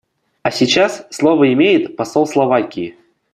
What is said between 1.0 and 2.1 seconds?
слово имеет